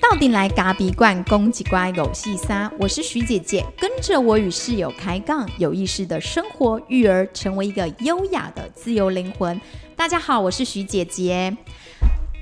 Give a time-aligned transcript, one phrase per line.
[0.00, 9.60] 到底来嘎比罐公鸡乖狗细沙，我是徐姐姐，跟着我与室友开杠，有意识的生活育儿，成为一个优雅的自由灵魂。
[9.94, 11.56] 大家好，我是徐姐姐。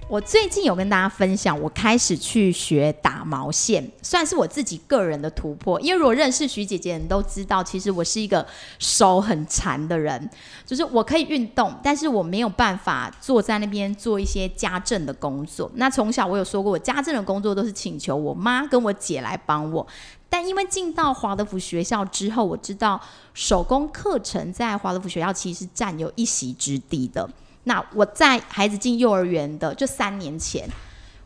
[0.09, 5.81] 我最近有跟大家分享，我开始去学打毛线，算是我自己个人的突破。
[5.81, 8.47] 因为如果认识徐姐姐的人都知道，其实我是一个
[8.79, 10.31] 手很残的人，
[10.65, 15.69] 就是我可以运动，但是我没有办法坐在那边做一些家政的工作。
[15.75, 19.85] 那从小我有说过，我家政的工作都是请求我妈跟我姐来帮我。
[20.29, 23.01] 但因为进到华德福学校之后，我知道
[23.35, 27.29] 手工课程在华德福学校其实占有一席之地的。
[27.69, 30.69] 那我在孩子进幼儿园的就三年前，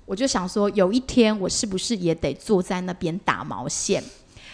[0.07, 4.03] 我就想说，有一天我是不是也得坐在那边打毛线？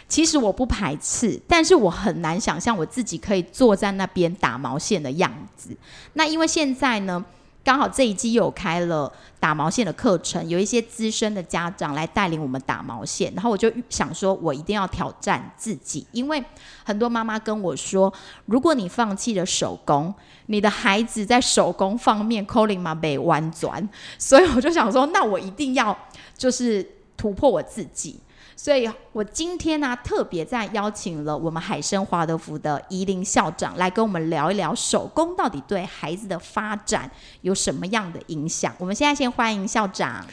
[0.09, 5.77] 其实我不排斥，但是我很难想象我自己可以坐在那边打毛线的样子。
[6.15, 7.25] 那因为现在呢？
[7.67, 16.41] 刚好这一季又有开了打毛线的课程，有一些资深的家长来带领我们打毛线，然后我就想说，我一定要挑战自己，因为
[16.85, 18.13] 很多妈妈跟我说，
[18.45, 20.15] 如果你放弃了手工，
[20.47, 25.99] 你的孩子在手工方面 calling 嘛被弯转，所以我就想说，那我一定要
[26.39, 28.21] 就是突破我自己。
[28.59, 37.09] 所以我今天呢，特别在邀请了我们海生华德福的宜林校长来跟我们聊一聊手工到底对孩子的发展
[37.43, 38.75] 有什么样的影响。
[38.79, 40.25] 我们现在先欢迎校长。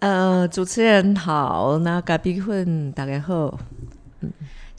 [0.00, 3.56] 呃，主持人好，那隔壁混大家好。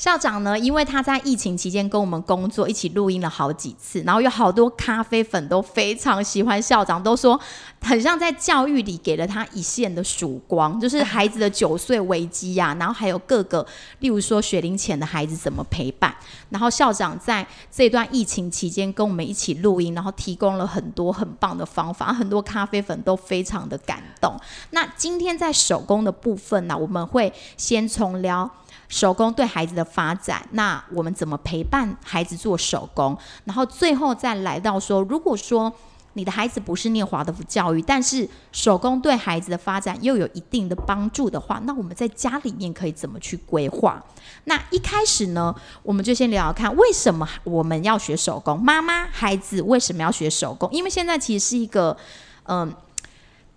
[0.01, 0.57] 校长呢？
[0.57, 7.39] 因为他在疫情期间跟我们工作，一起录音了好几次，然后有好多咖啡粉都非常喜欢校长，都说
[7.83, 13.63] 很像在教育里给了他一线的曙光， 就是孩子的九岁危机呀，然后还有各个，
[13.99, 16.11] 例如说学龄前的孩子怎么陪伴，
[16.49, 24.35] 然后校长在这段疫情期间跟我们一起录音，然后提供了很多很棒的方法，很多咖啡粉都非常的感动。
[24.71, 28.49] 那今天在手工的部分呢，我们会先从聊。
[28.91, 33.17] 手工对孩子的发展，那我们怎么陪伴孩子做手工？
[33.45, 35.71] 然后最后再来到说，如果说
[36.11, 44.03] 你的孩子不是念华德福教育，但是手工对孩子的发展又有一定的帮助的话，那我们在家里面可以怎么去规划？
[44.43, 48.61] 那一开始呢，我们就先聊聊看，为什么我们要学手工？
[48.61, 50.69] 妈妈、孩子为什么要学手工？
[50.69, 51.95] 因为现在其实是一个，
[52.43, 52.75] 嗯。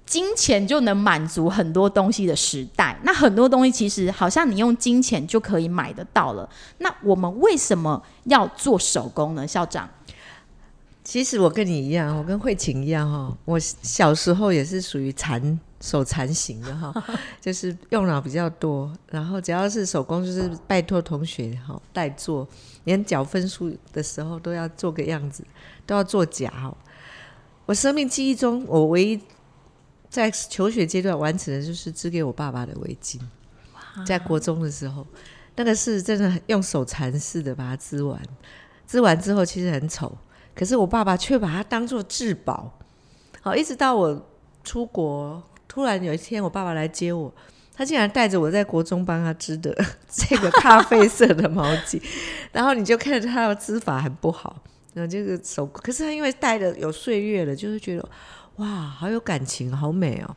[0.07, 6.49] 金钱就能满足很多东西的时代，那很多东西其实好像你用金钱就可以买得到了。
[6.79, 9.47] 那我们为什么要做手工呢？
[9.47, 9.89] 校长，
[11.03, 16.93] 其实我跟你一样，我跟慧琴一样哈，我小时候也是属于残手残型的哈，
[17.41, 22.47] 就是用脑比较多，然后只要是手工就是拜托同学哈代做，
[22.85, 25.43] 连缴分数的时候都要做个样子，
[25.87, 26.77] 都要做假哈。
[27.65, 29.21] 我生命记忆中，我唯一。
[30.15, 33.19] 在求学阶段完成的就是织给我爸爸的围巾，
[34.07, 35.05] 在国中的时候，
[35.57, 38.23] 那个是真的用手蚕似的把它织完，
[38.87, 40.17] 织完之后其实很丑，
[40.55, 42.79] 可是我爸爸却把它当做至宝。
[43.41, 44.31] 好，一直到我
[44.63, 47.35] 出国，突然有一天我爸爸来接我，
[47.75, 49.77] 他竟然带着我在国中帮他织的
[50.09, 52.01] 这个咖啡色的毛巾，
[52.53, 58.09] 然后你就看着他的织法很不好，然后这个手，可是他因为戴了有岁月了，就是觉得。
[58.57, 60.37] 哇，好有感情，好美哦！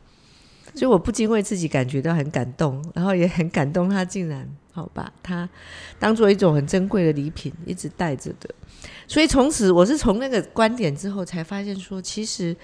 [0.74, 3.88] 所以我不禁为自己感觉到很感动，然后也很感动。
[3.88, 5.48] 他竟然好把它
[5.98, 8.52] 当做一种很珍贵的礼品，一直带着的。
[9.06, 12.54] 所以从此，我是从那个观点之后才发现，说其实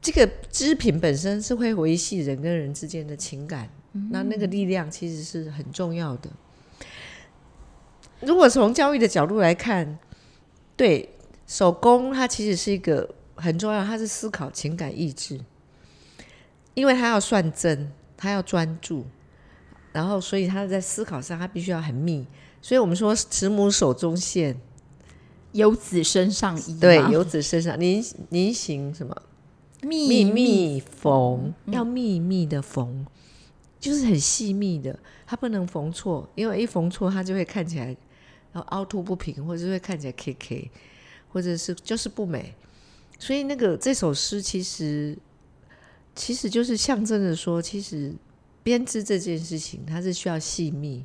[0.00, 3.68] 这个织品本身是会维系人跟人之间的情感，
[4.10, 6.30] 那那个力量其实是很重要的。
[8.20, 9.98] 如果从教育的角度来看，
[10.76, 11.10] 对
[11.46, 13.14] 手工，它其实是一个。
[13.36, 15.40] 很重要，他是思考情感意志，
[16.74, 19.04] 因为他要算真，他要专注，
[19.92, 22.26] 然后所以他在思考上他必须要很密，
[22.62, 24.60] 所以我们说慈母手中线，
[25.52, 29.14] 游子身上衣，对，游子身上，您您行什么？
[29.82, 33.04] 密密缝，要密密的缝，
[33.78, 37.86] 就是很细密的，它不能缝错，因为一缝错，它就会看起来
[38.52, 40.70] 然后凹凸不平，或者会看起来 K K，
[41.30, 42.54] 或者是就是不美。
[43.24, 45.16] 所以，那个这首诗其实
[46.14, 48.12] 其实就是象征着说，其实
[48.62, 51.02] 编织这件事情，它是需要细密，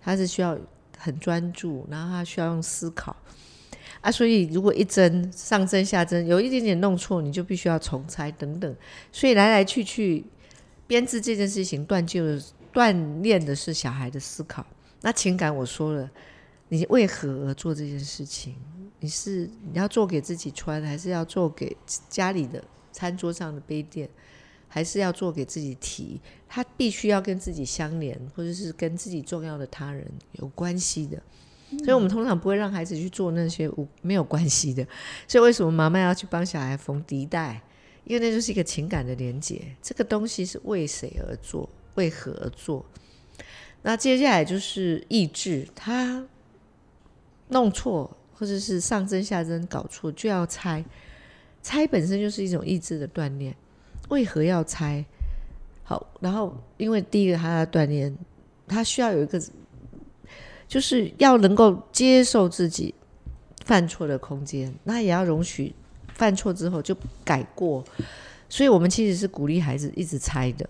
[0.00, 0.58] 它是需要
[0.96, 3.14] 很专注，然后它需要用思考
[4.00, 4.10] 啊。
[4.10, 8.76] 所以，如果一针上针下针有一点点弄错，你就必须要重裁等等。
[9.12, 10.24] 所以，来来去去
[10.86, 12.24] 编织这件事情，锻就
[12.72, 14.66] 锻炼的是小孩的思考。
[15.02, 16.10] 那情感，我说了，
[16.70, 18.54] 你为何而做这件事情？
[19.00, 21.76] 你是你要做给自己穿，还是要做给
[22.08, 22.62] 家里的
[22.92, 24.08] 餐桌上的杯垫，
[24.68, 26.20] 还是要做给自己提？
[26.48, 31.22] 它必须要跟自己相连，或者是跟自己重要的他人有关系的。
[31.84, 34.86] 所以，我们通常不会让孩子去做那些无没有关系的。
[35.26, 37.62] 所以，为什么妈妈要去帮小孩缝笛带？
[38.04, 39.60] 因为那就是一个情感的连接。
[39.82, 41.68] 这个东西是为谁而做？
[41.96, 42.84] 为何而做？
[43.82, 46.26] 那接下来就是意志，他
[47.48, 50.84] 弄错，或者是上针下针搞错，就要拆。
[51.62, 53.54] 拆本身就是一种意志的锻炼。
[54.08, 55.04] 为何要拆？
[55.82, 58.16] 好，然后因为第一个他要锻炼，
[58.66, 59.42] 他需要有一个。
[60.68, 62.94] 就是要能够接受自己
[63.64, 65.74] 犯错的空间，那也要容许
[66.12, 66.94] 犯错之后就
[67.24, 67.82] 改过。
[68.50, 70.68] 所以，我们其实是鼓励孩子一直猜的。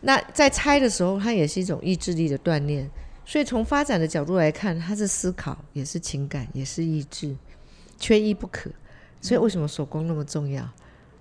[0.00, 2.90] 那在猜的时候，它也是一种意志力的锻炼。
[3.24, 7.36] 所以，从发展的角度来看，它是思考，也是情感，也是意志，
[7.98, 8.70] 缺一不可。
[9.20, 10.68] 所以，为什么手工那么重要？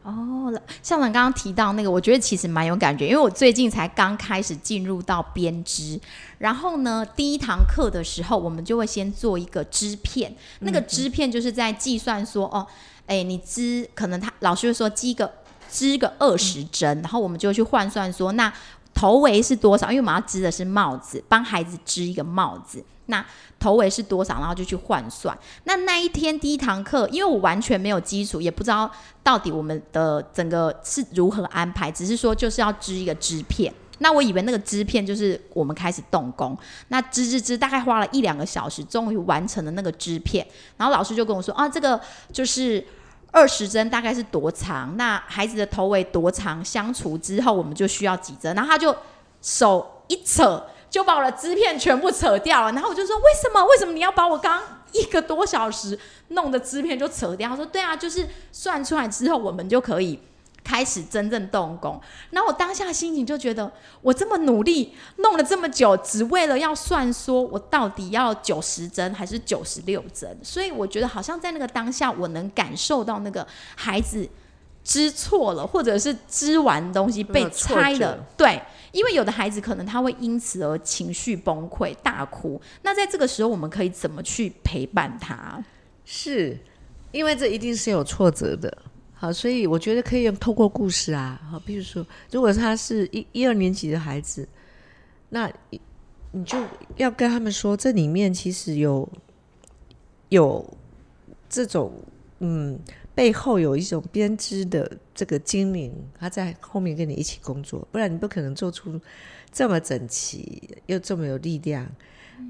[0.01, 0.51] 哦，
[0.81, 5.99] 校长刚刚提到那个，我觉得其实蛮有感觉，因为我最近才刚开始进入到编织，
[6.37, 12.65] 然后呢，第一堂课的时候，我们就会先做一个织片，那个织片就是在计算说，哦，
[13.05, 15.31] 哎，你织可能他老师会说织个
[15.69, 18.51] 织个二十针，然后我们就去换算说，那
[18.99, 19.89] 头围是多少？
[19.89, 22.83] 因为我们要织的是帽子，帮孩子织一个帽子。
[23.05, 23.25] 那
[23.57, 24.39] 头围是多少？
[24.39, 25.37] 然后就去换算。
[25.63, 28.91] 那那一天第一堂课，因为我完全没有基础，也不知道
[29.23, 33.73] 到底我们的整个是如何安排，只是说就是要织一个织片。
[33.99, 36.57] 那我以为那个织片就是我们开始动工。
[36.89, 40.45] 那织织织，大概花了一两个小时，终于完成了那个织片。
[40.75, 41.97] 然后老师就跟我说：“啊，这个
[42.33, 42.85] 就是
[43.31, 44.95] 二十针，大概是多长？
[44.97, 46.63] 那孩子的头围多长？
[46.63, 48.95] 相除之后，我们就需要几针？”然后他就
[49.41, 50.63] 手一扯。
[50.89, 53.63] 就把我的支片全部扯掉了，然后我就说：“为什么？
[53.63, 54.59] 为什么你要把我刚
[54.91, 55.95] 一个多小时
[56.29, 60.19] 弄的支片就扯掉？”他说：“对啊，就是算出来之后，我们就可以
[60.69, 61.99] 开始真正动工。”
[62.29, 63.71] 然后我当下心情就觉得，
[64.01, 73.45] 我这么努力弄了这么久，只为了要算说我到底要九十针还是九十六针，所以我觉得好像在那个当下，我能感受到那个
[73.75, 74.29] 孩子
[74.83, 78.61] 知错了，或者是织完东西被拆了，对。
[78.91, 82.59] 因为有的孩子可能他会因此而情绪崩溃、大哭。
[82.81, 85.63] 那在这个时候，我们可以怎么去陪伴他？
[86.03, 86.57] 是
[87.11, 88.75] 因为这一定是有挫折的，
[89.19, 94.47] 好，所以我觉得可以用透过故事啊，好，比如说，如果他是一一二年级的孩子，
[95.27, 95.51] 那
[96.31, 96.57] 你就
[96.95, 99.07] 要跟他们说，这里面其实有
[100.29, 100.65] 有
[101.49, 101.91] 这种
[102.39, 102.79] 嗯。
[103.15, 108.97] 背后有一种编织的这个精灵，他在后面跟你一起工作，不然你不可能做出
[109.51, 111.83] 这么整齐又这么有力量。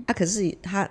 [0.06, 0.88] 啊，可是他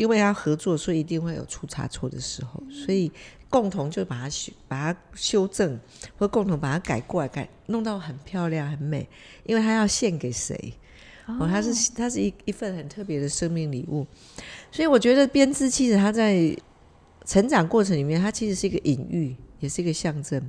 [0.00, 3.12] 因为要合作，所以一定会有出差错的时候，所以
[3.50, 5.78] 共同就把它修、把它修正，
[6.16, 9.06] 或共同把它改过来，改弄到很漂亮、很美。
[9.44, 10.72] 因为它要献给谁？
[11.26, 14.06] 哦，它是它是一一份很特别的生命礼物，
[14.72, 16.56] 所以我觉得编织其实它在。
[17.26, 20.42] 成长过程里面，它其实是一个隐喻，也是一个象征。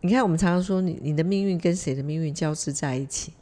[0.00, 3.32] 你看，我们常常说，你你的命运跟谁的命运交织在一起？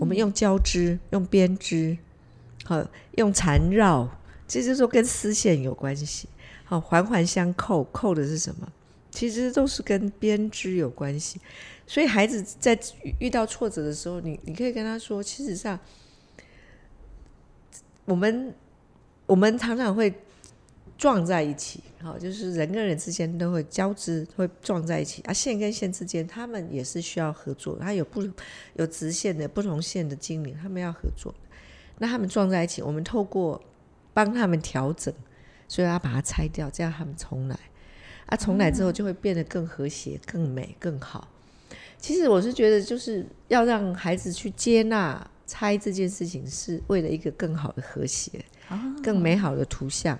[0.00, 1.96] 我们用交织，用编织，
[2.64, 2.84] 好，
[3.16, 4.10] 用缠绕，
[4.54, 6.28] 这就是说跟丝线有关系。
[6.64, 8.72] 好，环环相扣，扣的是什么？
[9.10, 11.40] 其实都是跟编织有关系。
[11.86, 12.78] 所以，孩子在
[13.18, 15.78] 遇到挫折的时候，你你可以跟他说，其实上，
[18.04, 18.54] 我们
[19.26, 20.14] 我们常常会。
[20.96, 25.20] 撞在一起，好，就是人跟人之间都会交织，会撞在一起。
[25.22, 27.76] 啊，线跟线之间，他们也是需要合作。
[27.80, 28.22] 它有不
[28.74, 31.34] 有直线的不同线的精灵，他们要合作。
[31.98, 33.60] 那他们撞在一起，我们透过
[34.14, 35.12] 帮他们调整，
[35.68, 37.58] 所以要把它拆掉，这样他们重来。
[38.26, 41.28] 啊，重来之后就会变得更和谐、更美、更好。
[41.98, 48.42] 其实我是觉得，就是要让孩子去接纳拆这件事情，是为了一个更好的和谐、
[49.02, 50.18] 更美好的图像。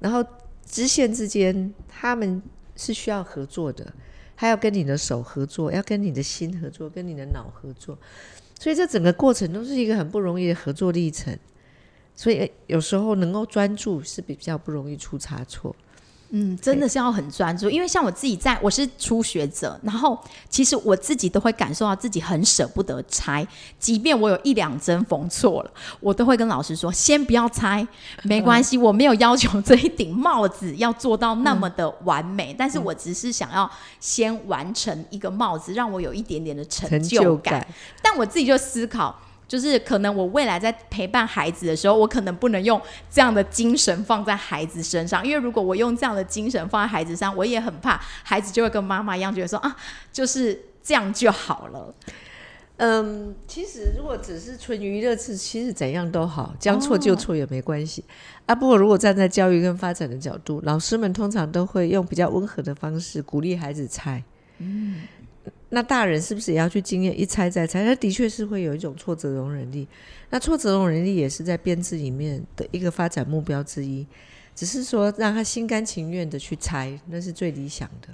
[0.00, 0.24] 然后
[0.64, 2.42] 支线之间，他们
[2.74, 3.92] 是需要合作的，
[4.36, 7.96] 他要跟你的手合作，要跟你的心合作，跟你的脑合作，
[8.58, 11.36] 所以这整个过程都是一个很不容易的合作历程。
[12.14, 15.74] 所以有时候能够专注是比较不容易出差错。
[16.34, 23.46] 嗯，真的是要很专注，因为像我自己在，我是初学者，然后其实我自己都会感受到自己很舍不得拆，
[23.78, 27.86] 即便我有一两针缝错了，我都会跟老师说，先不要拆，
[28.22, 37.66] 没关系，我没有要求这一顶帽子要做到那么的完美，但是我只是想要先完成一个帽子，让我有一点点的成就感。
[38.00, 39.14] 但我自己就思考。
[39.52, 42.80] 就是可能我未来在陪伴孩子的时候，我可能不能用
[43.10, 49.76] 这样的精神放在孩子身上，因为如果我用这样的精神放在孩子上，我也很怕孩子就会跟妈妈一样，觉得说啊，
[50.10, 51.94] 就是这样就好了。
[52.78, 58.02] 嗯，其实如果只是纯娱乐是，其实怎样都好，将错就错也没关系、
[58.46, 58.54] 啊。
[58.54, 64.24] 不过如果站在教育跟发展的角度，老师们通常都会用比较温和的方式鼓励孩子猜。
[64.56, 65.02] 嗯，
[65.72, 67.84] 那大人是不是也要去经验一猜再猜？
[67.84, 69.88] 他的确是会有一种挫折容忍力。
[70.30, 74.06] 那挫折容忍力也是在编制里面的一个发展目标之一，
[74.54, 78.08] 只是说让他心甘情愿的去猜，那是最理想的。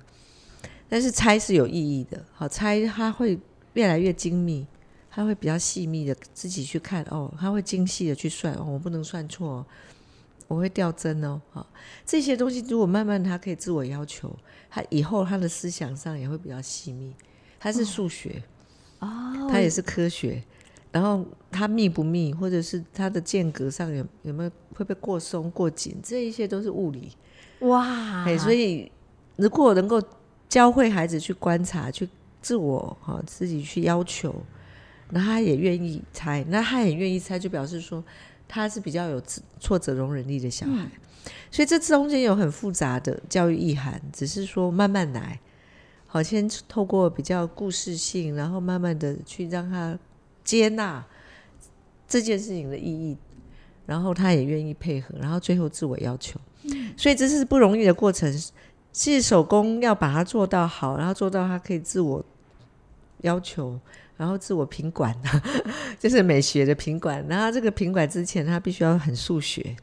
[0.88, 3.38] 但是猜是有意义的，好猜他会。
[3.74, 4.66] 越来越精密，
[5.08, 9.64] 他会比较细密的自己去看哦，他会精细的去算哦，我不能算错，
[10.48, 11.64] 我会掉针哦，好
[12.04, 14.34] 这些东西如果慢慢他可以自我要求，
[14.68, 17.14] 他以后他的思想上也会比较细密。
[17.58, 18.42] 他是数学
[19.00, 20.42] 哦，他也是科学，
[20.92, 27.12] 然后他密不密，或者是他的间隔上有有没有会不会过松过紧，这一些都是物理
[27.60, 28.24] 哇。
[28.24, 28.90] 哎，所以
[29.36, 30.02] 如果能够
[30.48, 32.08] 教会孩子去观察去。
[32.40, 34.32] 自我哈自己去要求，
[35.10, 38.02] 那他也愿意猜，那他也愿意猜，就表示说
[38.46, 39.20] 他是比较有
[39.58, 40.88] 挫折容忍力的小孩。
[41.50, 45.38] 所以这中间有很复杂的教育意涵，只是说慢慢来，
[46.08, 49.96] 好先透过比较故事性，然后慢慢的去让他
[50.42, 51.04] 接纳
[52.08, 53.16] 这件事情的意义，
[53.86, 56.40] 然后他也愿意配合，然后最后自我要求。
[56.96, 58.34] 所以这是不容易的过程。
[58.90, 62.24] 其实手工要把它做到好，然后做到它可以自我
[63.20, 63.78] 要求，
[64.16, 65.14] 然后自我品管，
[66.00, 67.24] 就是美学的品管。
[67.28, 69.76] 然后这个品管之前，他必须要很数学，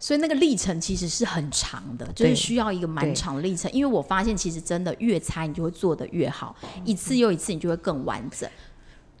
[0.00, 3.70] 所以那个历程其实是很长的，就是需要一个蛮长的历程。
[3.70, 8.50] 因为我发现，其实真的越猜，你就会做的越好，一次又一次，你就会更完整。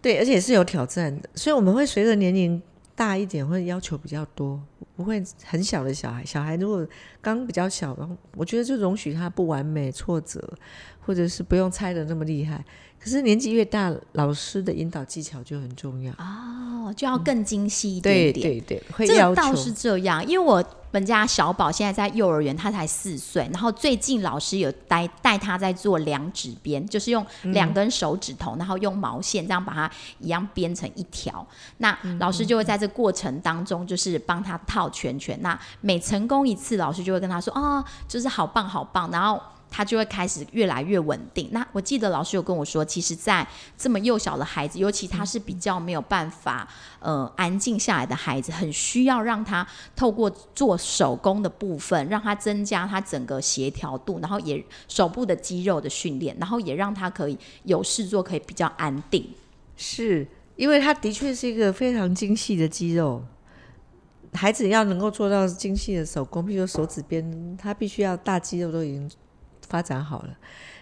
[0.02, 2.60] 对，而且是有挑战的，所以我们会随着年龄。
[2.96, 4.60] 大一点会要求比较多，
[4.94, 6.22] 不会很小的小孩。
[6.22, 6.86] 小孩如果
[7.22, 10.52] 刚比较小，然后我觉得就容许他不完美、挫折，
[11.00, 12.62] 或者是不用猜的那么厉害。
[13.02, 18.34] 可是年纪越大，老师的引导技巧就很重要哦，就要更精细一点点。
[18.34, 31.46] 对对对，这个倒是这样，因为我们家小宝现在在幼儿园，他才四岁，然后最近老师有带带他在做两指编，就是用两根手指头，然后用毛线这样把它一样编成一条。
[31.78, 35.38] 那老师就会在这过程当中，就是帮他套圈圈。
[35.40, 39.40] 那每成功一次，老师就会跟他说：“哦，就是好棒好棒。”然后。
[39.70, 41.48] 他就会开始越来越稳定。
[41.52, 43.46] 那我记得老师有跟我说，其实，在
[43.78, 59.32] 这么幼小的孩子，尤其他是比较没有办法呃安静下来的孩子，很需要让他透过做手工的部分，让他增加他整个协调度，然后也手部的肌肉的训练，然后也让他可以有事做，可以比较安定。
[59.76, 63.24] 是因为他的确是一个非常精细的肌肉，
[64.34, 69.10] 孩子要能够做到精细的手工，比如说手指边，他必须要大肌肉都已经。
[69.70, 70.36] 发展好了，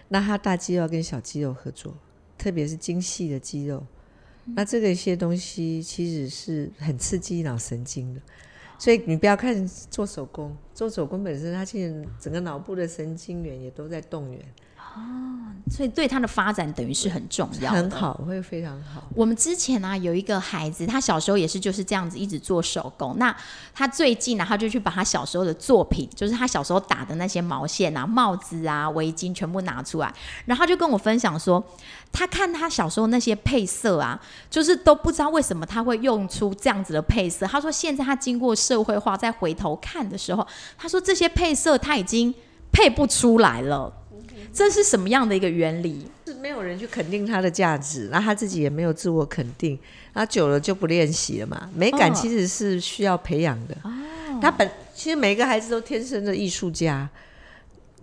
[0.09, 1.95] 那他大肌肉跟小肌肉合作，
[2.37, 3.85] 特别是精细的肌肉，
[4.55, 8.19] 那这个一些东西其实是很刺激脑神经的。
[8.79, 14.41] 所以你不要看做手工，做手工本身，它其实整个脑部的神经元也都在动员。
[14.95, 14.99] 哦，
[15.69, 19.03] 所以对他的发展等于是很重要，很好，会非常好。
[19.15, 23.15] 我们之前呢有一个孩子，他小时候也是就是这样子一直做手工。
[23.17, 23.35] 那
[23.73, 30.13] 他最近呢，他就去把他小时候的作品，就是他小时候打的那些毛线啊、帽子啊、围巾全部拿出来，
[30.45, 31.63] 然后他就跟我分享说，
[32.11, 34.19] 他看他小时候那些配色啊，
[34.49, 37.45] 就是都不知道为什么他会用出这样子的配色。
[37.45, 40.45] 他说现在他经过社会化，再回头看的时候，
[40.77, 42.33] 他说这些配色他已经
[42.71, 43.93] 配不出来了。
[44.53, 46.05] 这是什么样的一个原理？
[46.25, 49.77] 是没有人去肯定他的价值，那他自己也没有自我肯定，
[50.13, 51.69] 那久了就不练习了嘛。
[51.73, 53.75] 美感其实是需要培养的。
[53.83, 53.91] 哦，
[54.41, 57.09] 他本其实每个孩子都天生的艺术家，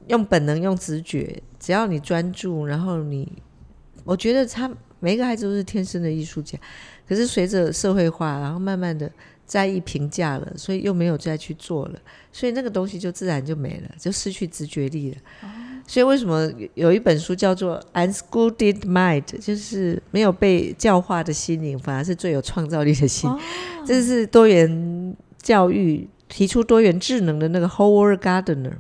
[0.09, 3.31] 用本能、用直觉，只要你专注，然后你，
[4.05, 6.59] 我觉得他每个孩子都是天生的艺术家。
[7.09, 9.11] 可是随着社会化，然后慢慢的
[9.47, 11.99] 在意评价了，所以又没有再去做了，
[12.33, 15.17] 所以那个东西就自然就没了，就失去直觉力了。
[15.89, 23.31] 所以为什么有一本书叫做《Unschooled Mind》，就是没有被教化的心灵，反而是最有创造力的心。
[23.87, 28.73] 这是多元教育提出多元智能的那个 Howard Gardner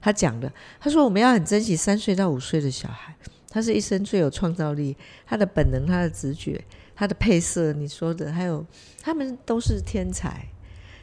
[0.00, 0.50] 他讲的。
[0.80, 3.14] 他说我们要很珍惜三岁到五岁的小孩，
[3.50, 6.58] 他是一生最有创造力，他的本能、他的直觉、
[6.96, 8.64] 他的配色，你说的，还有
[9.02, 10.48] 他们都是天才，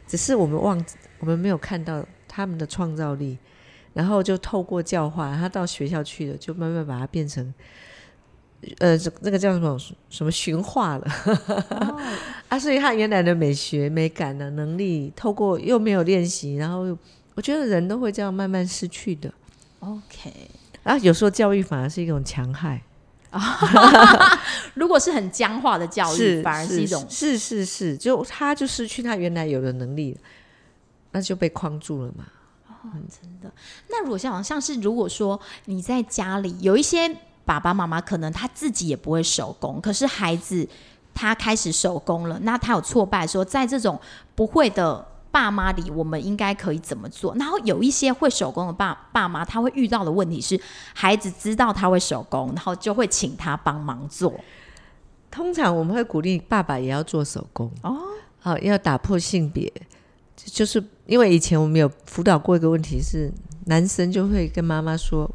[0.08, 0.84] 只是我们忘，
[1.20, 3.38] 我们没有看到他们的创造力。
[3.94, 7.54] 然后就透过教化，他到学校去了，就慢慢把它变成
[8.78, 9.78] 呃，这那个叫什么
[10.10, 11.08] 什么驯化了
[12.48, 16.96] 啊，所以他原来的美学、美感的能力，透过又没有练习，然后
[17.34, 19.34] 我觉得人都会这样慢慢失去的。
[19.80, 20.32] OK，
[20.84, 22.82] 啊有时候教育反而是一种强害，
[24.76, 30.16] 如果是很僵化的教育，是反而是一种是是是，就他就失去他原来有的能力，
[31.12, 32.26] 那就被框住了嘛。
[33.90, 40.68] 那如果像像是如果说你在家里有一些爸爸妈妈，可能他自己也不会手工，可是孩子
[41.14, 44.00] 他开始手工了，那他有挫败说，在这种
[44.36, 47.34] 不会的爸妈里，我们应该可以怎么做？
[47.36, 50.60] 然后有一些会手工的爸爸妈，他会遇到的问题是，
[50.94, 54.34] 孩子知道他会手工，然后就会请他帮忙做。
[55.30, 57.98] 通常我们会鼓励爸爸也要做手工哦，
[58.40, 59.72] 好、要打破性别，
[60.36, 63.32] 就是因为以前我们有辅导过一个问题是，
[63.66, 65.30] 男生就会跟妈妈说，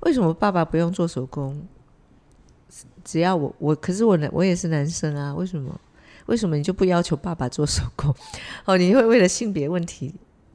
[0.00, 1.66] 为什么爸爸不用做手工？
[3.04, 5.80] 只要我我，可是我男我也是男生啊，为什么？
[6.26, 8.12] 为什么你就不要求爸爸做手工？
[8.66, 10.12] 哦，你会为了性别问题？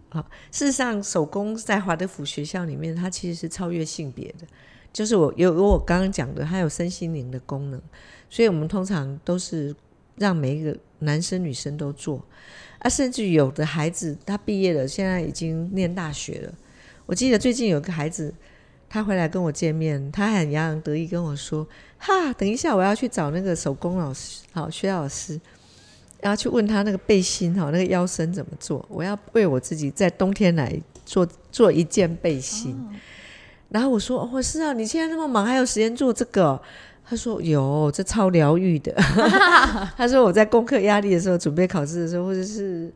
[0.10, 0.20] 好、
[0.52, 4.46] 事实上，手工在华德福学校里面，它其实是超越性别的，
[4.92, 7.82] 就是我有有我刚刚讲的，它有身心灵的功能。
[8.30, 9.74] 所以我们通常都是
[10.22, 12.24] 让每一个男生女生都做，
[12.78, 16.54] 啊，甚至有的孩子他毕业了，现在已经念大学了。
[17.08, 18.32] 我记得最近有个孩子，
[18.88, 25.42] 他回来跟我见面，他很洋洋得意跟我说：“哈，等一下我要去找那个手工老师，好，薛老师，
[26.22, 28.86] 然后去问他那个背心哈，那个腰身怎么做？
[28.88, 32.80] 我要为我自己在冬天来做做一件背心。
[33.70, 36.62] 然后我说：“哦，是啊，你现在那么忙，还有时间做这个哦？”
[37.12, 38.94] 他说有，这超疗愈的。
[39.98, 42.90] 他说我在功课压力的时候，准备考试的时候，或者是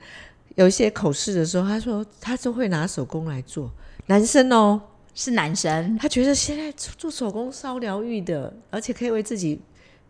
[0.56, 3.70] 有一些口试的时候，他说他就会拿手工来做。
[4.06, 4.80] 男生哦，
[5.14, 9.62] 是男生，他觉得现在做手工超疗愈的，而且可以为自己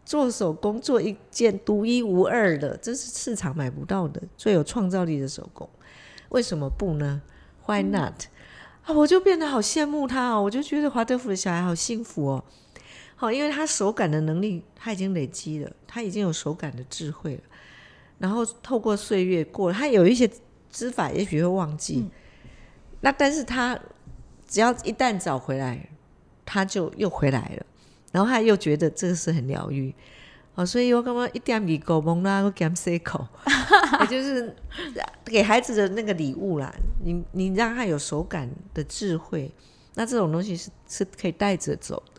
[0.05, 5.67] 做手工做一件独一无二的，这是市场买不到的最有创造力的手工。
[6.29, 7.23] 为什么不呢
[7.65, 8.25] ？Why not？、
[8.83, 12.43] 啊，我就变得好羡慕他哦，我就觉得华德福的小孩好幸福哦。
[13.15, 17.41] 好，因为他手感的能力他已经累积了，他已经有手感的智慧了。
[18.17, 20.29] 然后透过岁月过了，他有一些
[20.71, 22.09] 织法也许会忘记，
[23.01, 23.79] 那但是他
[24.47, 25.89] 只要一旦找回来，
[26.45, 27.65] 他就又回来了，
[28.11, 29.93] 然后他又觉得这个是很疗愈。
[30.55, 33.27] 哦，所以我刚刚一点米狗蒙啦，我给他们塞口，
[33.99, 34.55] 也就是
[35.25, 36.73] 给孩子的那个礼物啦。
[37.03, 39.51] 你你让他有手感的智慧，
[39.95, 42.14] 那这种东西是是可以带着走的。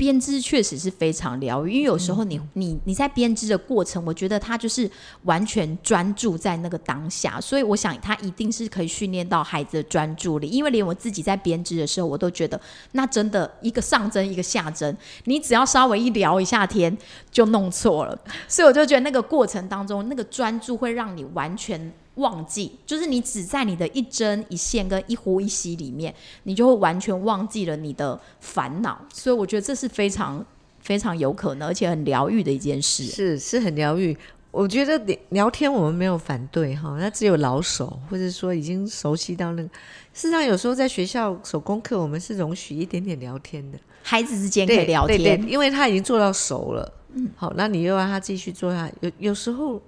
[0.00, 4.90] 编织确实是非常疗愈，因为有时候你你你在编织的过程，我觉得他就是
[5.24, 10.48] 完全专注在那个当下，所以我想他一定是可以训练到孩子的专注力。
[10.48, 12.58] 因为连我自己在编织的时候，我都觉得
[12.92, 16.96] 那真的一个上针一个下针，你只要稍微一聊一下天
[17.30, 21.92] 就弄错了，所以我就觉得那个过程当中那个专注会让你完全。
[22.20, 29.04] 忘记，就是你只在你的一针一线跟一呼一吸里面，你就会完全忘记了你的烦恼。
[29.12, 30.44] 所以我觉得这是非常
[30.80, 33.04] 非常有可能，而且很疗愈的一件事。
[33.04, 34.16] 是是很疗愈。
[34.52, 39.68] 我觉得聊聊天我们没有反对哈，那只有老手或者说已经熟悉到那个。
[40.12, 46.92] 事实上，有时候在学校手工课，我们是容许一点点聊天的，孩子之间可以聊天，对对因为他已经做到熟了。
[47.12, 49.80] 嗯，好，那你又让他继续做下，有有时候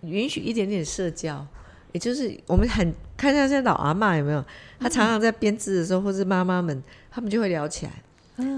[0.00, 1.46] 允许一点点社交，
[1.92, 4.44] 也就是我们很看像现在老阿妈有没有？
[4.78, 7.92] 她常常在编织的时候，或是妈妈们，他们就会聊起来。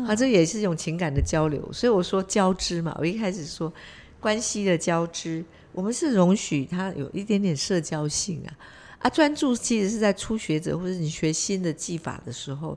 [0.06, 1.66] 啊，这也是一种情感的交流。
[1.72, 3.72] 所以我说交织嘛，我一开始说
[4.20, 8.50] 关系的交织，我们是容许它有一点点社交性啊。
[8.98, 12.76] 啊，专注其实是在初学者或者你学新的技法的时候，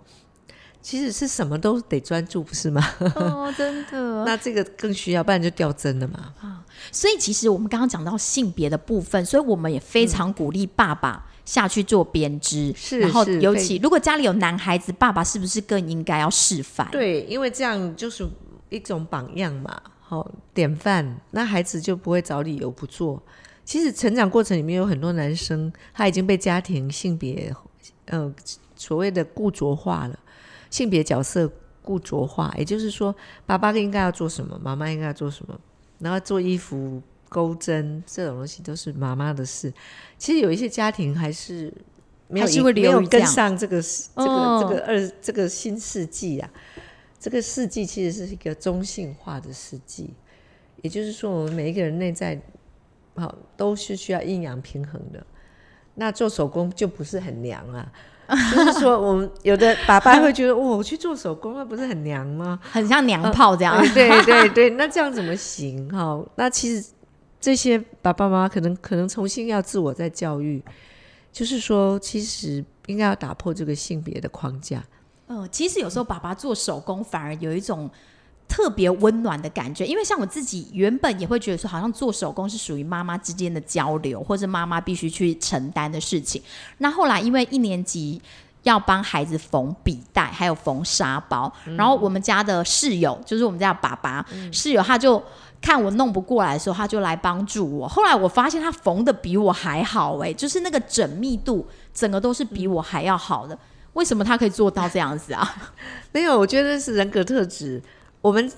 [0.83, 2.85] 其实是什么都得专注，不是吗？
[3.15, 4.25] 哦，真的。
[4.27, 6.33] 那这个更需要，不然就掉针了嘛。
[6.41, 6.59] 啊
[6.91, 12.73] 所以其实我们刚刚讲到性别的部分，所以我们也非常鼓励爸爸下去做编织。
[12.75, 16.89] 是然后尤其如果家里有男孩子，爸爸是不是更应该要示范？
[16.91, 18.27] 对，因为这样就是
[18.69, 23.21] 一种榜样嘛，好、典范，那孩子就不会找理由不做。
[23.63, 27.55] 其实成长过程里面有很多男生，他已经被家庭性别，
[28.07, 28.33] 呃，
[28.75, 30.19] 所谓的固着化了，
[30.73, 31.47] 性别角色
[31.83, 35.55] 固着化，也就是说，爸爸应该要做什么，妈妈应该要做什么，
[35.99, 39.71] 然后做衣服、钩针这种东西都是妈妈的事。
[40.17, 41.71] 其实有一些家庭还是
[42.27, 46.49] 没有还是会没有跟上这个这个、哦这个二这个新世纪啊。
[47.19, 50.09] 这个世纪其实是一个中性化的世纪，
[50.81, 52.41] 也就是说，我们每一个人内在
[53.13, 55.23] 好都是需要阴阳平衡的。
[55.93, 57.91] 那做手工就不是很娘啊，
[58.55, 62.59] 就是说，我们有的爸爸会觉得，哦，我去做手工，那不是很娘吗？
[62.61, 63.81] 很像娘炮这样。
[63.93, 65.87] 对对对，那这样怎么行？
[65.89, 66.89] 哈，那其实
[67.39, 70.63] 这些爸爸妈妈可能可能重新要自我再教育，
[71.31, 74.83] 就是说，其实应该要打破这个性别的框架。
[75.27, 77.89] 嗯，其实有时候爸爸做手工反而有一种。
[78.47, 86.41] 特别温暖的感觉，因为像我自己原本也会觉得说，好像做手工是属于妈妈之间的交流，或者妈妈必须去承担的事情。
[86.77, 88.21] 那后来因为一年级
[88.61, 95.21] 要帮孩子缝笔袋，还有缝沙包，然后我们家的室友，就是我们家的爸爸室友，他就
[95.59, 97.87] 看我弄不过来的时候，他就来帮助我。
[97.87, 103.57] 后来我发现他缝的比我还好，哎，就是那个缜密度，整个都是比我还要好的。
[103.93, 105.55] 为什么他可以做到这样子啊？
[106.13, 107.81] 没有，我觉得是人格特质。
[108.23, 108.51] 我们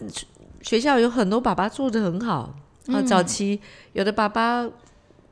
[0.62, 2.56] 学校有很多爸爸做的很好
[2.88, 3.60] 啊，早期
[3.94, 4.70] 有的爸爸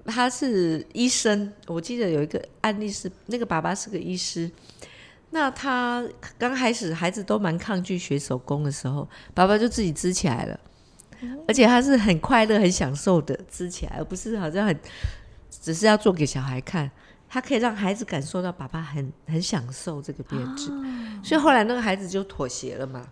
[0.06, 4.50] 他是医生，我记得有一个案例是那个爸爸是个医师，
[5.30, 6.04] 那他
[6.40, 10.60] 刚开始孩子都蛮抗拒学手工的时候，爸爸就自己织起来了，
[11.48, 14.76] 而且他是很快乐、很享受的织起来，而不是好像很
[15.50, 16.90] 只是要做给小孩看，
[17.30, 20.72] 他可以让孩子感受到爸爸很很享受这个编织，
[21.24, 23.08] 所以后来那个孩子就妥协了嘛。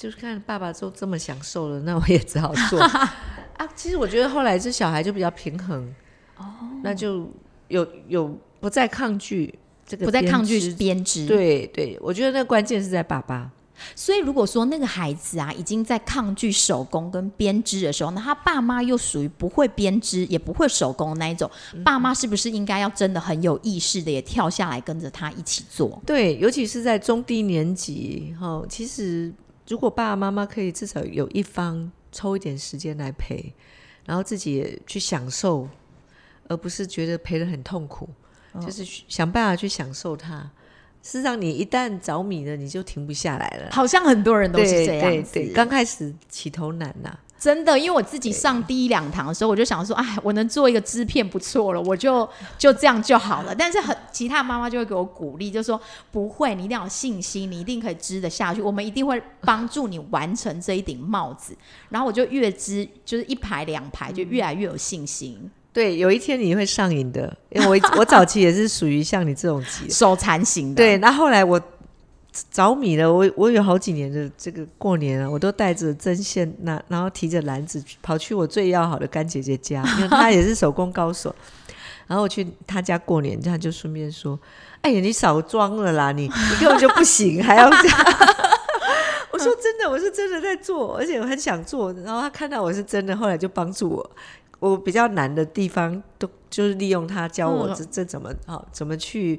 [0.00, 2.80] 就是看爸爸都这么享受了，那我也只好做
[3.58, 3.68] 啊。
[3.76, 5.94] 其实我觉得后来这小孩就比较平衡
[6.38, 6.46] 哦，
[6.82, 7.30] 那就
[7.68, 11.26] 有有不再抗拒这个，不再抗拒编织。
[11.26, 13.50] 对对，我觉得那关键是在爸爸。
[13.94, 21.50] 所以如果说那个孩子啊已经在抗拒手工跟编织的时候，那他爸妈又属于不会编织也不会手工那一种，
[21.84, 26.00] 爸妈是不是应该要真的很有意识的也跳下来跟着他一起做？
[26.06, 29.30] 对，尤其是在中低年级哈，其实。
[29.70, 33.54] 如果爸爸妈妈可以至少有一方抽一点时间来陪，
[34.04, 35.68] 然后自己也去享受，
[36.48, 38.08] 而不是觉得陪的很痛苦，
[38.60, 40.38] 就是想办法去享受它。
[41.02, 43.70] 事实上，你一旦着迷了，你就停不下来了。
[43.70, 47.16] 好像很多人都是这样子，刚开始起头难呐。
[47.40, 53.54] 真的，因为我自己上第一两堂的时候，我就想说，哎，我能做一个织片不错了，我就就这样就好了。
[53.54, 55.80] 但是很其他妈妈就会给我鼓励，就说
[56.12, 61.56] 不会，你一定要有信心，你一定可以织得下去，我们一定会帮助你完成这一顶帽子。
[61.88, 65.50] 然后我就越织，就是一排两排，就越来越有信心。
[65.72, 70.76] 对，有一天你会上瘾的，因为我我早期也是属于像你这种 手残型的。
[70.76, 71.58] 对，那后来我。
[72.50, 81.34] 着迷了，我我有好几年的这个过年啊，我都带着针线，那然后提着篮子跑去我最要好的干姐姐家，因为她也是手工高手。
[82.06, 84.38] 然后我去她家过年，她就顺便说
[84.82, 87.98] ：“哎呀，你少装了啦，你 你根本就不行，还要这样。”
[89.32, 94.10] 我说：“真的，我是真的在做，而且我很想做。”然后她看到我是真的，后来就帮助我。
[94.58, 99.38] 我 比较难的地方，都就是利用她教我这这怎么好怎么去。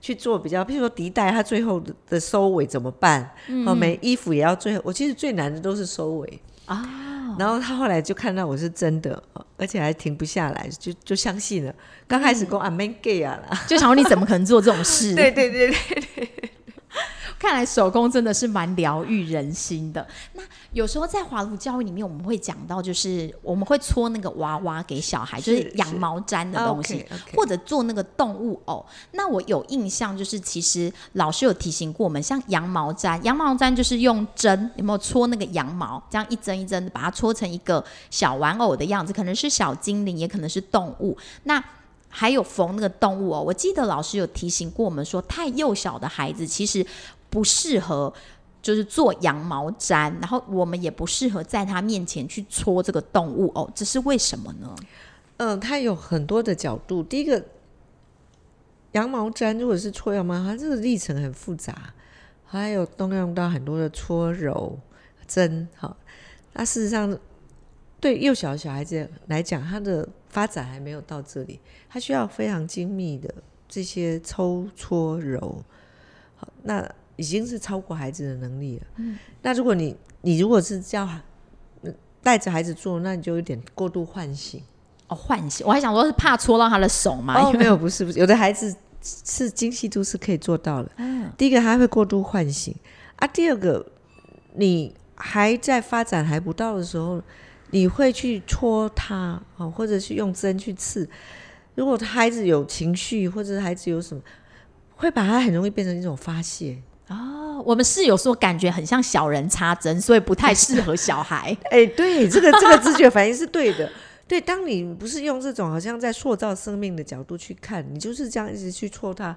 [0.00, 3.30] 去做比较，比如说迪带，它最后的收尾怎么办？
[3.66, 7.36] 哦，每衣服也要最后，我其实最难的都是收尾啊。
[7.38, 9.22] 然后他后来就看到我是真的，
[9.56, 11.72] 而且还停不下来，就就相信了。
[12.08, 15.14] 刚开始讲啊，man gay 啊，就想说你怎么可能做这种事？
[15.14, 16.49] 对对对对对。
[17.40, 20.06] 看来手工真的是蛮疗愈人心的。
[20.34, 20.42] 那
[20.74, 27.02] 有时候在华卢教育里面，我们会讲到，就是我们会搓那个娃娃给小孩，就是羊毛毡的东西，
[27.34, 28.84] 或者做那个动物偶。
[29.12, 41.16] 那我有印象，就是其实老师有提醒过我们，像羊毛毡，羊毛毡就是用针，有没有搓那个羊毛，这样一针一针的把它搓成一个小玩偶的样子，可能是小精灵，也可能是动物。
[41.44, 41.64] 那
[42.10, 46.86] 还有缝那个动物哦，我记得老师有提醒过我们说，太幼小的孩子其实。
[47.30, 48.12] 不适合，
[48.60, 54.76] 就是做羊毛毡，然后我们也不适合在他面前去搓这个动物哦，这是为什么呢？
[55.38, 57.02] 嗯，它有很多的角度。
[57.02, 57.42] 第一个，
[58.92, 61.94] 羊毛毡如果是搓羊毛，它这个历程很复杂，
[62.44, 64.78] 还有动用到很多的搓揉
[65.26, 65.66] 针。
[65.78, 65.96] 哈，
[66.52, 67.18] 那事实上，
[67.98, 73.32] 对幼小小孩子来讲，他的发展还没有到这里，他需要非常精密的
[73.66, 75.64] 这些抽搓揉。
[76.36, 76.86] 好，那。
[77.20, 78.86] 已经是超过孩子的能力了。
[78.96, 81.06] 嗯，那如果你你如果是叫
[82.22, 84.62] 带着孩子做，那你就有点过度唤醒。
[85.08, 85.66] 哦，唤醒！
[85.66, 87.38] 我还想说是怕戳到他的手嘛。
[87.38, 90.90] 哦，没有，不是不是，有的孩子是精细度是可以做到的。
[90.96, 92.74] 嗯，第一个他会过度唤醒
[93.16, 93.84] 啊，第二个
[94.54, 97.22] 你还在发展还不到的时候，
[97.70, 101.06] 你会去戳他啊，或者是用针去刺。
[101.74, 104.22] 如果孩子有情绪，或者孩子有什么，
[104.96, 106.80] 会把他很容易变成一种发泄。
[107.10, 111.56] 哦，我们室友说感觉很像小人插针，所以不太适合小孩。
[111.70, 113.90] 哎，对，这个这个直觉反应是对的。
[114.28, 119.36] 对，当你不是用这种好像在塑造生命的角度去看，你就是这样一直去戳它，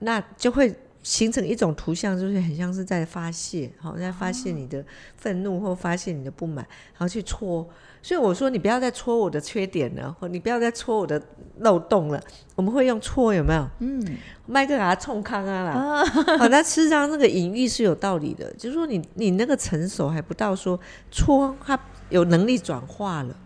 [0.00, 4.84] 那就会形成一种图像，就是很像是在发泄，好，在发泄你的
[5.16, 6.56] 愤怒或发泄你的不满，
[6.92, 7.66] 然后去戳。
[8.02, 11.20] 所以我说，你不要再戳我的缺点了，或你不要再戳我的
[11.58, 12.18] 漏洞了。
[12.54, 13.68] 我们会用戳，有没有？
[13.80, 16.04] 嗯，麦克给他冲康啊啦。
[16.38, 23.36] 好，那事实上那个隐喻是有道理的，就是说你你那个成熟还不到说戳，它有能力转化了，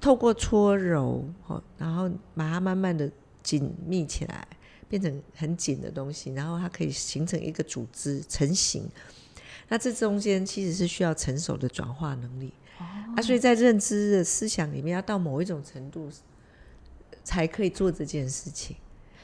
[0.00, 3.08] 透过搓揉，好，然后把它慢慢的
[3.44, 4.48] 紧密起来，
[4.88, 8.88] 变成很紧的东西，然后它可以形成一个组织成型。
[9.68, 12.52] 那这中间其实是需要成熟的转化能力。
[12.78, 16.10] 啊，所以在认知的思想里面，要到某一种程度，
[17.24, 18.76] 才可以做这件事情。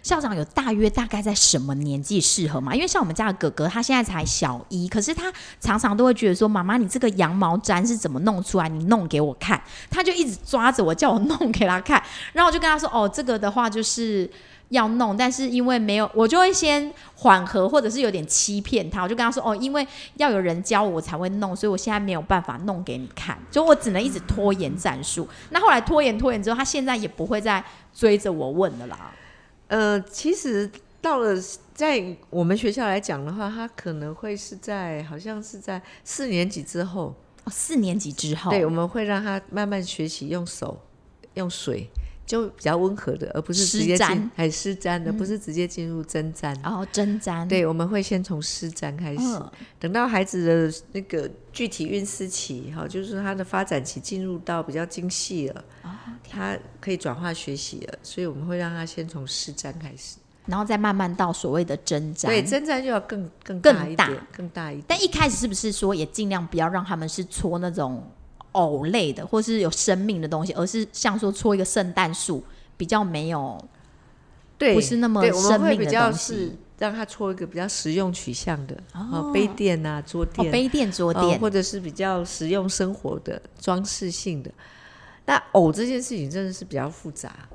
[0.02, 2.74] 校长有大约大概在什么年纪适合吗？
[2.74, 8.68] 因为像我们家的哥哥，他现在才小一，可是他常常都会觉得说：“妈妈，你这个羊毛毡是怎么弄出来？
[8.68, 12.02] 你弄给我看。”他就一直抓着我，叫我弄给他看。
[12.32, 14.28] 然后我就跟他说：“哦，这个的话就是。”
[14.72, 19.02] 要弄，但是因为没有，我就会先缓和，或者是有点欺骗他。
[19.02, 27.62] 我就跟他说：“哦，因为要有人教我才会弄，所以我现在没有办法弄给你看，就我只能一直拖延战术。”那后来拖延拖延之后，他现在也不会再
[27.94, 29.12] 追着我问了啦。
[29.68, 30.68] 呃，其实
[31.02, 31.36] 到了
[31.74, 37.14] 在我们学校来讲的话，他可能会是在好像是在四年级之后，
[37.48, 40.80] 四年级之后，对，我们会让他慢慢学习用手
[41.34, 41.90] 用水。
[42.24, 46.56] 就比较温和的，而不是直接进还湿粘的，不是直接进入针粘。
[46.64, 47.46] 哦，针粘。
[47.48, 49.42] 对，我们会先从湿粘开始，
[49.78, 55.64] 等到孩子的那个具体运思期，哈，就是他的发展期进入到比较精细了，
[56.30, 62.30] 他可以转化学习了，所以我们会让他先从湿粘开始，然后再慢慢到所谓的真粘。
[62.30, 64.84] 对，真粘就要更更大一点，更大一点。
[64.88, 68.02] 但一开始是不是说也尽量不要让他们是搓那种？
[68.52, 72.42] 偶类的，或是有生命的东西，而是像说戳一个圣诞树，
[72.76, 73.62] 比较没有，
[74.56, 84.50] 对，不是那么生命的东西，让他戳一个比较实用取向的，哦，杯垫啊，桌垫，杯垫桌垫，或者是比较实用生活的装饰性的。
[85.24, 87.48] 那偶这件事情真的是比较复杂，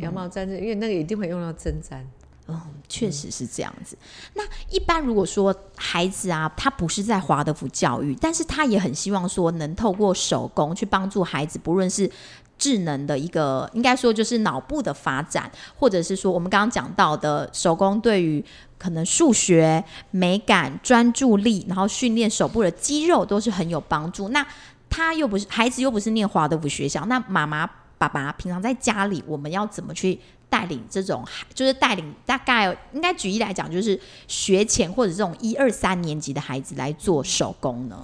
[0.00, 2.00] 羊毛毡因为那个一定会用到针毡。
[2.48, 3.96] 嗯，确实是这样子。
[4.34, 12.10] 那一般如果说孩子啊，他不是在华德福教育，但是他也很希望说能透过手工去帮助孩子，不论是
[12.56, 18.44] 智能的一个，应该说就是脑部的发展，或者是说我们刚刚讲到的手工对于
[18.78, 19.82] 可能数学、
[20.12, 24.28] 美感、专注力，然后训练手部的肌肉都是很有帮助。
[24.28, 24.46] 那
[24.88, 30.18] 他又不是孩子，又不是念华德福学校，那妈妈爸爸平常在家里，我们要怎么去？
[30.48, 38.00] 带领这种，就是带领大概应该举例来讲，就是学前或者这种一二三年级的孩子来做手工呢。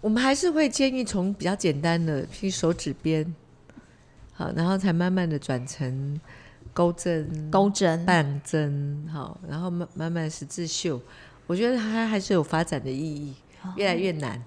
[0.00, 3.32] 我们还是会建议从比较简单的，譬如手指编，
[4.34, 6.20] 好，然后才慢慢的转成
[6.74, 11.00] 钩针、钩针、半针，好，然后慢慢慢十字绣。
[11.46, 13.32] 我觉得它还是有发展的意义，
[13.76, 14.42] 越来越难，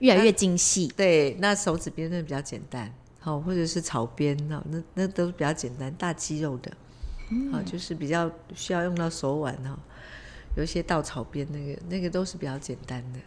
[0.00, 0.92] 越来越精细。
[0.94, 2.92] 对，那手指编的比较简单。
[3.24, 6.72] 好，或者是草编哦，那那都是比较简单，大肌肉的，
[7.52, 9.78] 好，就是比较需要用到手腕哈。
[10.56, 13.20] 有一些稻草编那个，那个都是比较简单的。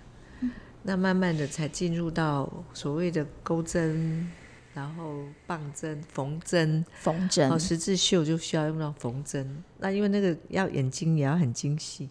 [0.84, 4.30] 那慢慢的才进入到所谓的钩针，
[4.74, 9.64] 然后棒针、缝针、缝针，哦，十字绣就需要用到缝针。
[9.78, 12.10] 那因为那个要眼睛也要很精细，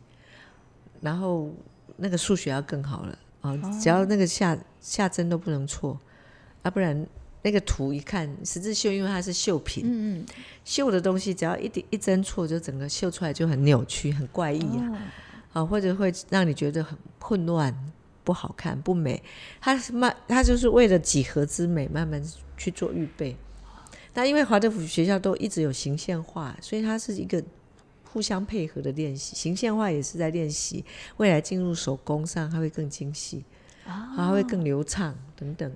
[1.03, 1.55] 然后
[1.99, 6.01] 那个数学要更好了啊，只要那个下下针都不能错，
[6.63, 7.07] 啊，不然。
[7.45, 10.27] 那个图一看，十字绣，因为它是绣品，嗯嗯，
[10.65, 15.03] 绣的东西只要一点一针错，就整个绣出来就很扭曲、很怪异啊，
[15.53, 17.75] 啊，或者会让你觉得很混乱、
[18.25, 19.23] 不好看、不美。
[19.61, 22.23] 它慢，它就是为了几何之美，慢慢
[22.57, 23.37] 去做预备。
[24.15, 27.45] 那因为华德福学校都一直有形象化，所以它是一个
[28.11, 29.37] 互相配合的练习。
[29.37, 30.83] 形象化也是在练习，
[31.19, 33.45] 未来进入手工上，它会更精细，
[33.87, 35.71] 啊，它会更流畅等等。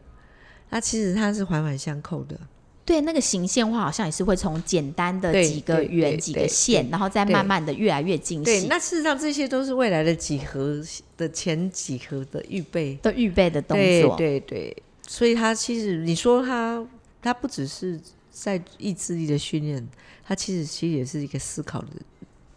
[0.70, 2.38] 那其实它是环环相扣的，
[2.84, 8.44] 对，那个形线画好像也是会从简单的几个圆、几个线，然后再慢慢的越来越精细。
[8.44, 10.82] 对，那事实上这些都是未来的几何
[11.16, 14.16] 的前几何的预备的预备的动作。
[14.16, 16.84] 对对对，所以它其实你说它，
[17.20, 18.00] 它不只是
[18.30, 19.86] 在意志力的训练，
[20.24, 21.88] 它其实其实也是一个思考的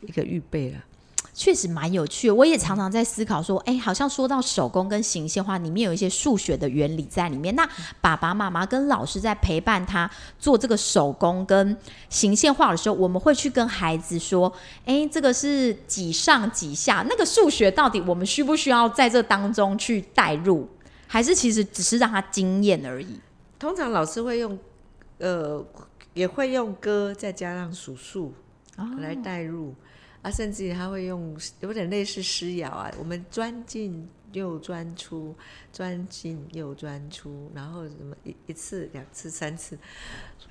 [0.01, 0.83] 一个预备了。
[1.33, 7.55] 确实蛮有趣，我也常常在思考说，哎，好像说到手工跟形线画，里面有一些数学的原理在里面。
[7.55, 7.67] 那
[8.01, 11.75] 爸爸妈妈跟老师在陪伴他做这个手工跟
[12.09, 14.51] 形线画的时候，我们会去跟孩子说，
[14.85, 20.67] 哎，这个是几上几下，那个数学到底我们需不需要在这当中去带入，
[21.07, 23.19] 还是其实只是让他经验而已？
[23.57, 24.59] 通常老师会用，
[25.19, 25.65] 呃，
[26.13, 28.33] 也会用歌再加上数数
[28.97, 29.73] 来带入。
[30.21, 35.35] 啊，甚至他会用有点类似诗谣啊，我们钻进又钻出，
[35.73, 39.77] 钻进又钻出，然后什么一一次、两次、三次，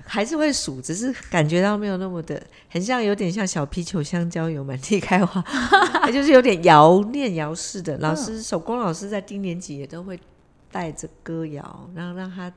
[0.03, 5.41] 还是会数，只是感觉到没有那么的，很像有点像小皮球香蕉有满地开花，
[6.11, 7.97] 就是有点摇念摇式的。
[7.99, 10.19] 老师手工老师在低年级也都会
[10.69, 12.51] 带着歌谣，然后让他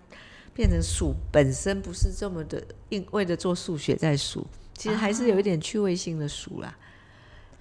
[0.52, 4.44] 变成数本身不是这么的硬，为了做数学在数，
[4.76, 6.76] 其实还是有一点趣味性的数啦。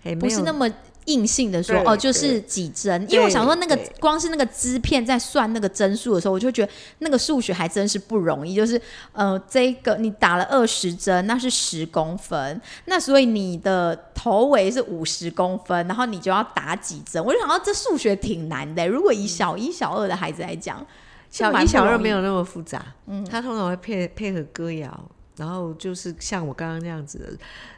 [0.03, 0.69] 哎，不是那么
[1.05, 3.05] 硬性的说哦，就是几针。
[3.09, 8.55] 因为我想说，那个光是那个支片在算那个针数的时候，我就觉得那个数学还真是不容易。
[8.55, 17.23] 就是呃，这个你打了二十针，那是十公分，那所以你的头围是五十公分，然后你就要打几针。
[17.23, 18.87] 我就想到这数学挺难的。
[18.87, 20.85] 如果以小一、小二的孩子来讲，
[21.29, 27.25] 小一、小二没有那么复杂，嗯，他通常会配配合歌谣，然后就是像我刚刚那样子的，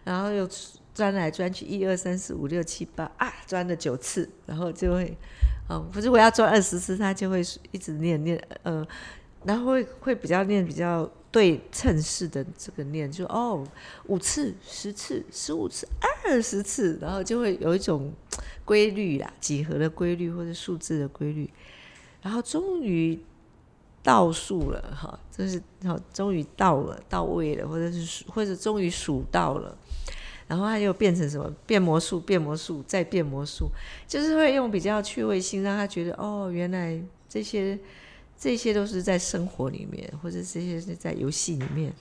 [0.03, 0.47] 然后又
[0.95, 5.15] 钻来钻去，一二三四五六七八啊，钻了九次，然后就会，
[5.69, 8.83] 哦，不是我要钻二十次，他就会一直念念，呃，
[9.43, 13.63] 然后会会比较念比较对称式的这个念，就哦
[14.07, 15.85] 五次、十次、十五次、
[16.23, 18.11] 二十次，然后就会有一种
[18.63, 21.47] 规律啦，几何的规律或者数字的规律，
[22.21, 23.19] 然后终于。
[24.05, 29.75] 倒数了哈，就是好，终于到了，到位了，或者是或者终于数到了，
[30.47, 33.69] 然后他又变成什么变魔术，变魔术，再变魔术，
[34.07, 37.77] 就是会用比较趣味性，让他觉得哦，原来这些
[38.37, 41.93] 这些都是在生活里面，或者这些是在游戏里面。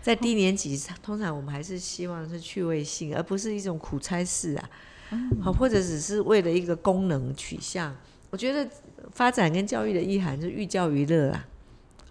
[0.00, 4.70] 在低年级，通常我们还是希望是趣味性，而不是一种苦差事啊，
[5.42, 7.96] 好，或者只是为了一个功能取向。
[8.30, 8.68] 我觉得
[9.10, 11.44] 发展跟教育的意涵就是寓教于乐啦。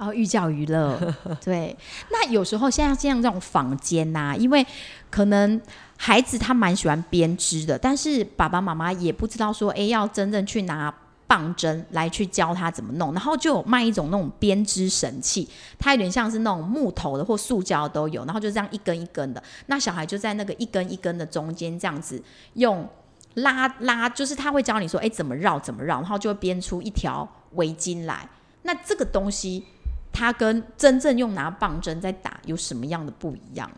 [0.02, 1.00] 哦，寓教于乐，
[1.46, 1.78] 对。
[2.10, 4.66] 那有时候像像这种房间呐、因为
[5.12, 5.62] 可能
[5.96, 10.92] 孩子他蛮喜欢编织的，但是爸爸妈妈也不知道说，哎，要真正去拿
[11.28, 22.20] 棒针来去教他怎么弄，然后就有卖一种那种编织神器，它有点像是那种木头的或塑胶都有，然后就这样一根一根的，那小孩就在那个一根一根的中间这样子
[22.56, 22.90] 用
[23.36, 28.28] 拉拉，就是他会教你说，哎，怎么绕怎么绕，然后就会编出一条围巾来。
[28.64, 29.64] 那这个东西，
[30.12, 33.70] 它跟真正用拿棒针在打有什么样的不一样？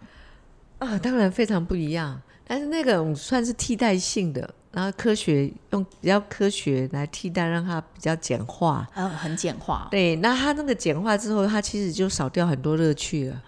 [0.80, 8.88] 啊，当然非常不一样，但是那种算是替代性的，然后科学用比较科学来替代，让它比较简化。
[8.96, 13.42] 嗯，很简化，对，那它那个简化之后，它其实就少掉很多乐趣了。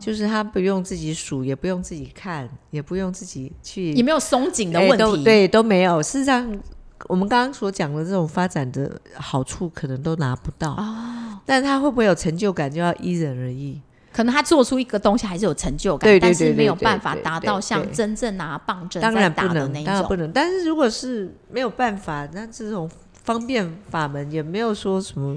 [0.00, 4.96] 就是他不用自己数，也不用自己看，也不用自己去也没有松紧的哎问题。
[4.96, 6.02] 都对，都没有。
[6.02, 6.58] 事实上，
[7.08, 10.72] 我们刚刚所讲的这种发展的好处，可能都拿不到。
[10.72, 13.80] 哦，但他会不会有成就感，就要因人而异。
[14.12, 19.84] 可能他做出一个东西还是有成就感，对对但是没有办法对达到像真正拿棒针当在打然不能，的那种。
[19.84, 20.32] 当然不能。
[20.32, 25.36] 但是如果是没有办法，那这种方便法门也没有说什么，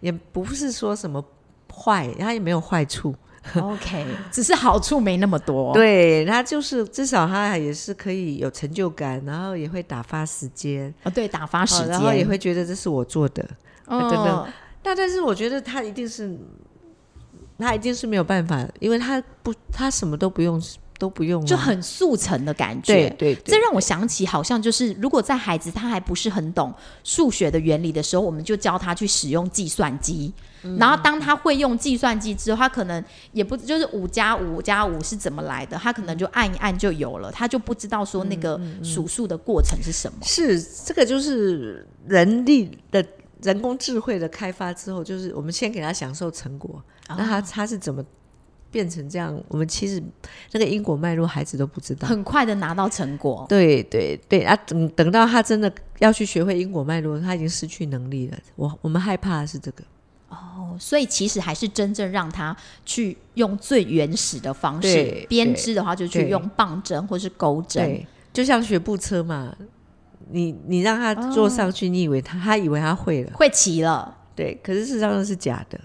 [0.00, 1.22] 也不是说什么
[1.70, 3.14] 坏，它也没有坏处。
[3.54, 13.46] OK， 只是好处没那么多。，对，他就是至少他也是可以有成就感，然后也会打发时间，哦对，打发时哦间，然后也会觉得这是我做的。
[13.88, 14.48] 嗯等等
[14.82, 16.36] 那但是我觉得他一定是，
[17.58, 20.60] 他一定是没有办法，因为他不，他什么都不用，
[20.98, 22.92] 都不用啊、就很速成的感觉。
[22.92, 26.72] 对对对，这让我想起，好像就是如果在孩子他还不是很懂
[27.04, 30.32] 数学的原理的时候，我们就教他去使用计算机。
[30.62, 40.18] 嗯然后当他会用计算机之后，他可能也不就是五加五加五是怎么来的，他可能就按一按就有了，他就不知道说那个嗯数数的过程是什么。
[40.22, 43.04] 是这个就是人力的
[43.42, 48.04] 人工智慧的开发之后，就是我们先给他享受成果，那他他是怎么
[48.70, 49.38] 变成这样？
[49.48, 50.02] 我们其实
[50.52, 52.06] 那个因果脉络孩子都不知道。
[52.06, 58.38] 很快的拿到成果，对对对啊，等等到他真的要去学会因果脉络，他已经失去能力了。
[58.56, 59.84] 我我们害怕的是这个。
[60.28, 68.04] 哦，所以其实还是真正让他去用最原始的方式对编织的话，就去用棒针或是钩针。
[68.32, 69.56] 就像学步车嘛，
[70.30, 75.80] 你你让他坐上去，你以为他他以为他会了，会骑了对，可是事实上那是假的，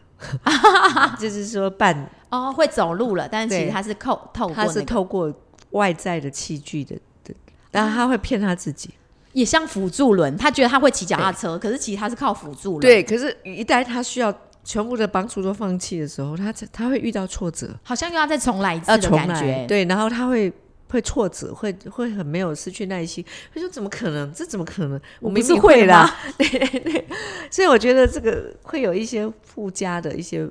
[1.20, 5.34] 就是说半哦，会走路了，但是其实他是透透过、那他，是透过
[5.72, 7.34] 外在的器具的的，
[7.72, 8.90] 然后他会骗他自己。
[9.34, 14.34] 也像辅助轮，他觉得他会骑脚踏车，可是其实他是靠辅助轮。，对，可是一旦他需要
[14.64, 19.66] 全部的帮助都放弃的时候，他他会遇到挫折，好像又要再重来一次的感觉。
[19.68, 20.52] 对，然后他会。
[20.92, 23.24] 会挫折，会会很没有失去耐心。
[23.54, 24.32] 他说：“怎么可能？
[24.34, 25.00] 这怎么可能？
[25.20, 26.14] 我们是会啦。
[26.38, 27.08] 对对对，
[27.50, 30.48] 所以我觉得这个会有一些附加的一些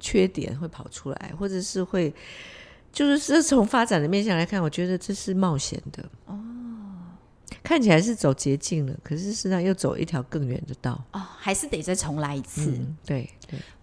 [0.00, 2.12] 缺点会跑出来，或者是会
[2.90, 6.38] 就是是从发展的面向来看，我觉得这是冒险的哦。
[7.62, 12.72] 看起来是走捷径了，可是实际上又走一条更远的道哦，还是得再重来一次。
[13.04, 13.30] 对对，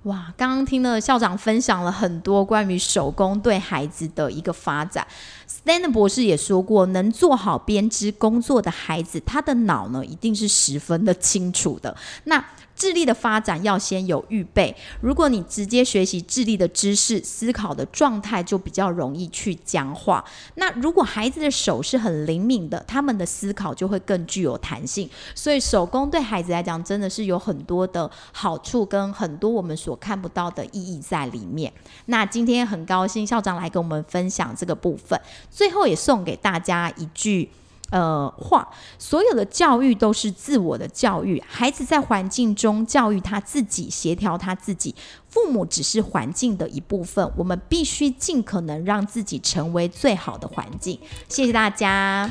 [0.04, 0.34] 哇！
[0.38, 5.06] 刚刚听了校长分享了很多关于手工对孩子的一个发展。
[5.48, 11.96] Stan 博士也说过，能做好编织工作的孩子，他的脑呢一定是十分的清楚的。
[12.24, 12.44] 那
[12.76, 14.74] 智力的发展要先有预备。
[15.02, 20.24] 如果你直接学习智力的知识，思考的状态就比较容易去僵化。
[20.56, 25.10] 那如果孩子的手是很灵敏的，他们的思考就会更具有弹性。
[25.36, 31.72] 所以手工对孩子来讲，真的是有很多的好处，跟很多我们所看不到的意义在里面。
[32.06, 35.20] 那今天很高兴校长来跟我们分享这个部分，
[35.52, 37.50] 最后也送给大家一句。
[37.92, 41.44] 呃，话，所有的教育都是自我的教育。
[41.48, 44.94] 孩子在环境中教育他自己，协调他自己。
[45.28, 51.00] 父母只是环境的一部分，我们必须尽可能让自己成为最好的环境。
[51.28, 52.30] 谢谢大家，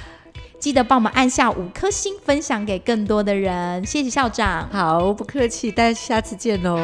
[0.59, 3.85] 记得帮我们按下五颗星分享给更多的人。
[3.87, 4.69] 谢谢校长。
[4.71, 6.79] 好不客气大家下次见喽